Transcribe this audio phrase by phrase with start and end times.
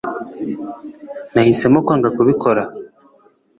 [1.33, 2.63] nahisemo kwanga kubikora